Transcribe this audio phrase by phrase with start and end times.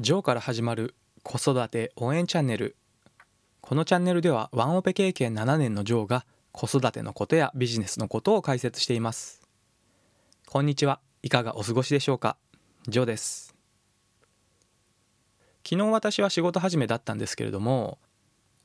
[0.00, 2.74] ジョーから始まる子育て応援チャンネル。
[3.60, 9.42] このチャンネルではワンオペ経験7年のジョーが子育てのことやビジネスのことを解説しています。
[10.46, 11.00] こんにちは。
[11.22, 12.38] いかがお過ごしでしょうか？
[12.88, 13.54] ジョーです。
[15.68, 17.98] 昨日私は仕事始めだったんですけれども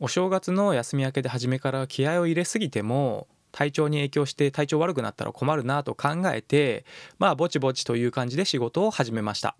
[0.00, 6.84] お正月の休み明けで初めから気合を入れすぎても体調に影響して体調悪くなったら困るなと考えて
[7.18, 9.56] まあぼちぼちという感じで仕事を始めました。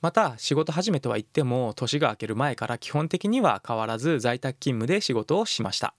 [0.00, 5.94] また仕事始めとは言っても年が明ける前から基本的には変わらず在宅勤務で仕事をしました。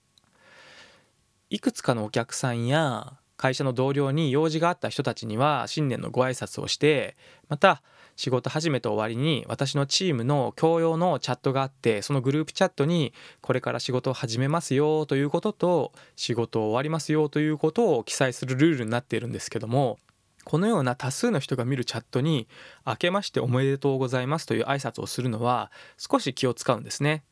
[1.49, 7.17] いくつかのお客さんや会社の同僚に用事があった人たちには新年のご挨拶をして
[7.49, 7.81] また
[8.15, 19.97] 仕事始めと終わりに私のチームの共用のチャットがあってそのグループチャットにこれから仕事を始めますよということと仕事を終わりますよということを記載するルールになっているんですけども
[20.43, 22.47] このような多数の人が見るチャットに
[22.85, 27.23] 「明けましておめでとうございます」という挨拶をするのは少し気を使うんですね。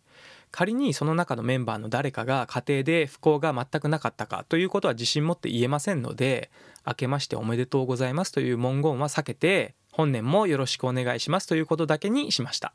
[0.52, 6.50] 仮にその中のメンバーの誰かが家庭で不幸が全くなかったかということは自信持って言えませんので
[6.88, 12.74] 「明けましておめでとうございます」という文言は避けて本年もよろしくお願いしますということだけにしました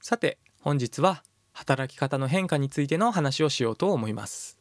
[0.00, 4.55] さて本日は働き方の変化についての話をしようと思います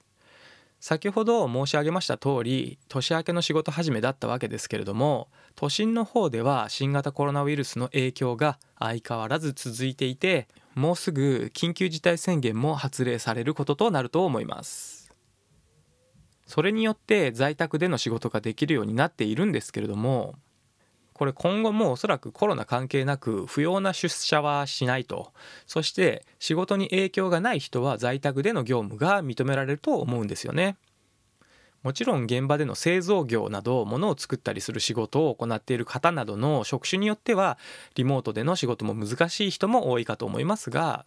[0.79, 15.05] 先ほど申し上げました通り年明けの仕事始めだったわけですけれども都心の方では新型コロナウイルスの影響が相変わらず続いていてもうすぐ緊急事態宣言も発令されることとなると思います。
[16.45, 20.35] それによって在宅での仕事ができるようになっているんですけれども
[21.15, 25.31] これ今後もおそらくコロナ関係なく不要な出社はしないと。
[25.65, 30.75] そして仕事に影響がない人は在宅での業務が認められると思うんですよね。
[31.83, 37.57] もちろん現場での製造業など物を作ったりする仕事を行っている方などの職種によっては
[37.93, 41.05] リモートでの仕事も難しい人も多いかと思いますが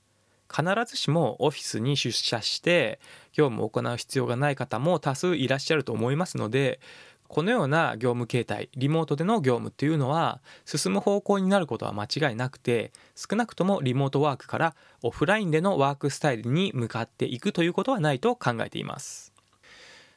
[0.49, 3.01] 必ずしもオフィスに出社して
[3.33, 6.81] 業務を行う必要がない方も多数いらっしゃると思いますので
[7.29, 19.33] このような業務形態リモートでの業務っていうのは進む方向になることは間違いなくて少なくともリモートワークからオフラインでのワークスタイルに向かっていくということはないと考えています。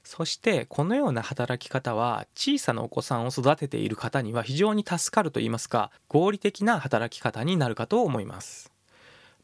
[0.03, 8.72] そしてこのような働き方は小さなお子さんを育てている方には非常に助かるといいますか合理的な働き方になるかと思います。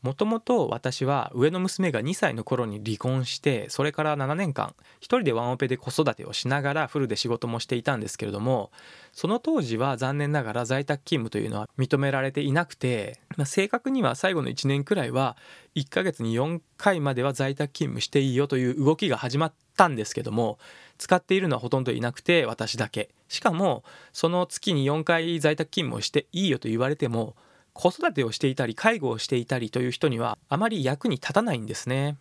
[0.02, 8.72] もともと私は上の娘が2歳の頃に離婚してそれから7年間一人でワンオペで子育てをしながらフルで仕事もしていたんですけれども
[9.12, 15.38] その当時は残念ながら在宅勤務というのは認められていなくて、まあ、正確には最後の1年くらいは
[15.76, 20.60] 1ヶ月に4回までは在宅勤務していいよという動きが始まったんですけども
[20.98, 23.10] 使っているのはほとんどいなくて私だけ。
[23.28, 23.84] しかも
[24.14, 27.36] その月に4回在宅勤務をしていいよと言われても
[27.78, 32.18] 子育てをしていたり介護をしていたりという人にはあまり役に立たないんですね。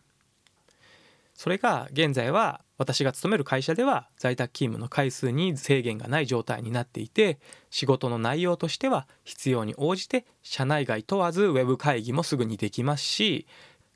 [1.34, 7.38] それが現在は私が勤める会社では在宅勤務の回数に制限がない状態になっていて
[7.70, 13.46] 仕事の内容としては必要に応じて社内外問わずウェブ会議もすぐにできますし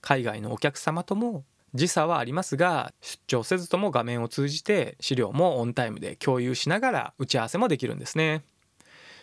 [0.01, 1.45] 海外のお客様とも
[1.75, 8.45] 時差はありますが出張せずとも画面を通じて資料もオンタイムで共有しながら打ち合わせもできるんですね。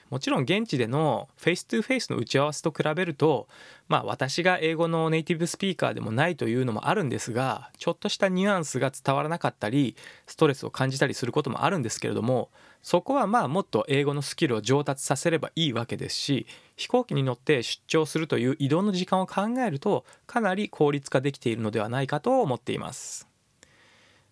[0.09, 3.47] もちろん現地でのフェイストゥフェイスの打ち合わせと比べると
[3.89, 9.95] まあ私が英語のネイティブスピーカーでもないというのもあるんですがちょっとしたニュアンスが伝わらなかったり
[10.25, 12.49] ストレスを感じたりすることもあるんですけれども
[12.81, 16.47] そこはまあもっと英語のスキルを上達させればいいわけですし
[16.77, 23.27] 飛行機に乗って出張するという移動の時間を考えるとかなり効率化できているのではないかと思っています。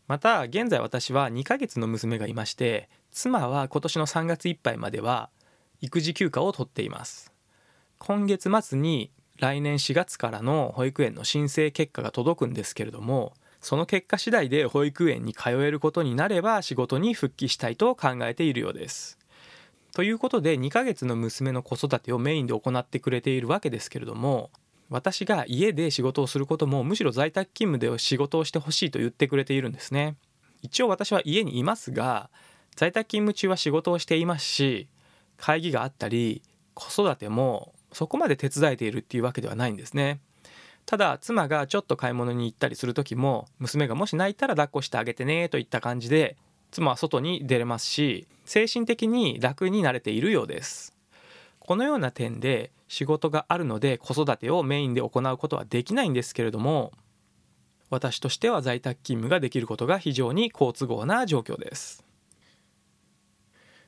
[0.07, 5.29] また現在私は2ヶ月の娘がいまして妻は今年の3月いっぱいまでは
[5.81, 7.31] 育児休暇を取っています。
[7.97, 19.17] 今月末に来年4月からの保育園の申請結果が届くんですけれどもその結果次第で保育園に通えることになれば仕事に復帰したいと考えているようです。
[19.93, 24.51] ということで2ヶ月の娘の子育てをメインで行ってくれているわけですけれども
[24.89, 30.15] 私が家で仕事をすることもむしろ在宅勤務で仕事をしてほしいと言ってくれているんですね。
[30.61, 32.29] 一応私は家にいますが
[32.75, 34.87] 在宅勤務中は仕事をしていますし
[35.37, 36.41] 会議があったり
[36.73, 40.19] 子育てもそこまで手伝えているっていうわけではないんですね。
[40.85, 46.37] ただ妻がちょっと買い物に行ったりする時も娘がもし泣いたら抱っこしてあげてねといった感じで
[46.69, 50.95] 妻は外に出れますし精神的に楽になれているようです。
[51.59, 56.91] このような点で仕事があるので子育てをメインで行うことはできないんですけれども
[57.89, 62.04] 私としては在宅勤務ができることが非常に好都合な状況です。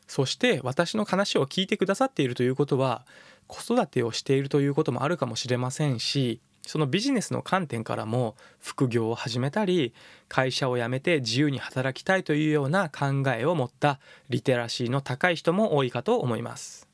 [0.07, 3.05] そして私の話を聞いてくださっているということは
[3.47, 9.93] 子育てをしているということもあるかもしれませんしそのビジネスの観点からも副業を始めたり
[10.27, 13.99] 会社を辞めて自由に働きたいというような考えを持った
[14.29, 16.87] リテラシーの高い人も多いかと思います。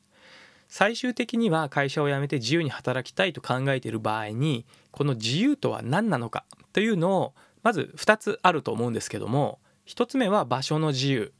[0.67, 11.31] 最終的には会社を辞めて自由に働きたいと考えている場合にこの自由とは何なのかというのをまず2つあると思うんですけども1つ目は場所の自由。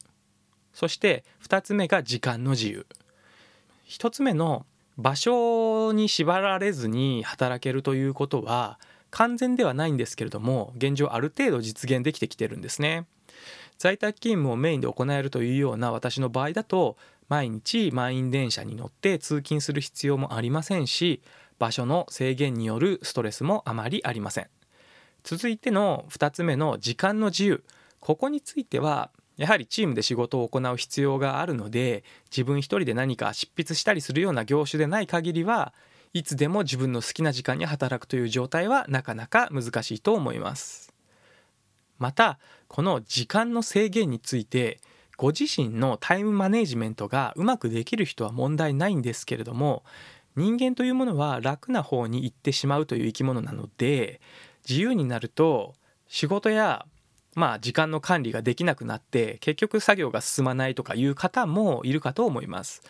[0.73, 2.85] そして2つ目が時間の自由。
[3.87, 4.65] 1つ目の
[4.97, 8.79] 場所に縛られずに働けるということは
[9.09, 13.05] 完全ではないんですけれども現状ある程度実現できてきてるんですね。
[13.77, 16.95] 在宅勤務をメインで行えるというような私の場合だと
[17.27, 21.21] 毎日満員電車に乗って通勤する必要もありませんし
[21.59, 24.47] 場所の制限によるストレスもあまりありません。
[25.23, 27.63] 続いての2つ目の時間の自由。
[27.99, 35.73] ここについてはやはりチームで仕事を行う必要があるので自分一人で何か執筆したりするような業種でない限りは
[36.13, 40.93] いつでも自分の好きな時間に働くという状態はなかなか難しいと思います。
[41.97, 42.37] また
[42.67, 44.79] この時間の制限について
[45.17, 49.83] ご自身のタイムマネジメントがうまくできる人は問題ないんですけれども
[50.35, 54.21] 人間というものは楽な方に行ってしまうという生き物なので
[54.67, 55.75] 自由になると
[56.07, 56.85] 仕事や
[57.35, 62.83] まあ時間の管理ができなくなって結局作業が進まないとかいう方もいるかと思います。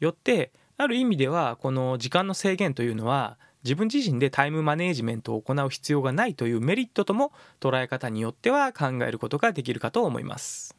[0.00, 10.77] よってある意味ではこの時間の制限というのは自分自身でタイムマネージメントを行う必要がないというメリットとも捉え方によっては考えることができるかと思います。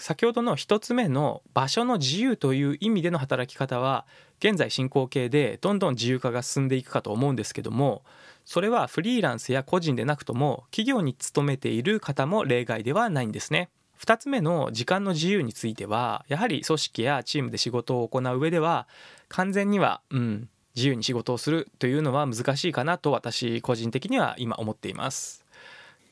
[0.00, 4.06] 先ほどの1つ目の場所の自由という意味での働き方は
[4.38, 8.02] 現在進行形でどんどん自由化が進んでいくかと思うんですけども
[8.46, 13.68] それはフリーランスや個人でなくとも企業に勤めている方も例外ではないんですね。
[14.02, 18.88] 2つ目の時間の自由についてはやはり組織やチームで仕事を行う上では
[19.28, 25.44] 完全には、うん、自由に仕事をするというのは難しいかなと私個人的には今思っています。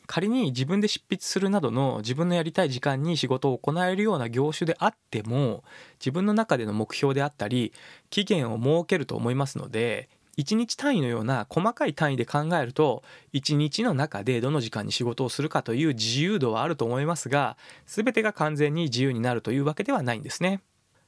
[0.08, 5.62] 仮に自分で執筆するなどの自分のやりたい時間に仕事を行えるような業種であっても
[6.00, 7.74] 自分の中での目標であったり
[8.08, 10.08] 期限を設けると思いますので
[10.38, 13.02] 1日単位のような細かい単位で考えると
[13.34, 20.62] 1日の中でどの時間に仕事をするかという自由度はあると思いますが全てが完全に自由になるというわけではないんですね。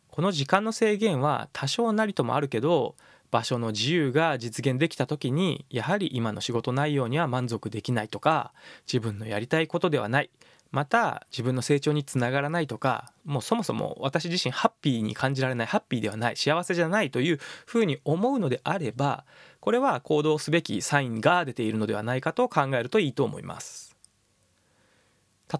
[0.08, 2.96] この時間の制限は多少なりともあるけど
[3.30, 8.52] 場所の自由が実現できた時にやはり今の仕事内容には満足できないとか
[8.86, 10.30] 自分のやりたいことではない
[10.70, 19.24] また自分の成長につながらないとかもうそもそも私自身ハッピーに感じられないハッピーではない幸せじゃないというふうに思うのであれば
[19.58, 23.89] これは行動すべきサインが出ているのではないかと考えるといいと思います。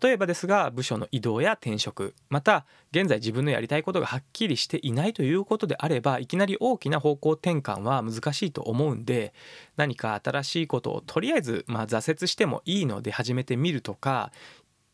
[0.02, 9.34] 例えばですが部署の移動や転職また現在自分のやりたいことがはっきりしていないということであればいきなり大きな方向転換は難しいと思うんで
[9.76, 14.30] 何か新しいことをとりあえずまあ挫折してもいいので始めてみるとか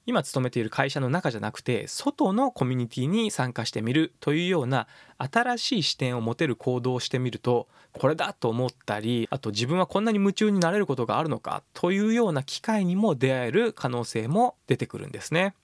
[0.06, 4.86] 今勤めている会社の中じゃなくて外のコミュニティに参加してみるというような
[5.18, 15.54] 新しい視点を持てる行動をしてみるとこれだと思ったりあと自分はこんなに夢中になれることがあるのかというような機会にも出会える可能性も出てくるんですね。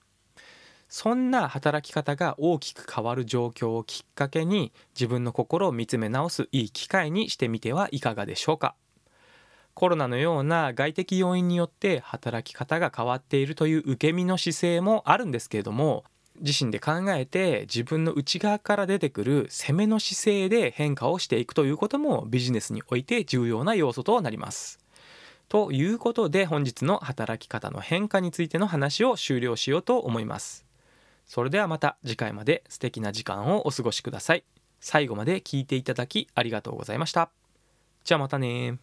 [0.89, 8.75] そんな働き方が大きく変わる状況をきっかけに自分の心を見つめ直すいい機会にしてみてはいかがでしょうか？
[9.73, 16.03] コロナのような外的要因によって働き方が変わっているという受け身の姿勢もあるんですけれども
[16.39, 24.79] 自身で考えて自分の内側から出てくる攻めの姿勢で変化をしていくということもビジネスにおいて重要な要素となります。
[25.49, 30.65] ということで本日の働き方の変化についての話を終了しようと思います。
[31.27, 34.43] それではまた次回まで素敵な時間をお過ごしください。
[34.79, 37.29] 最後まで聞いていただきありがとうございました。
[38.03, 38.79] じゃあまたね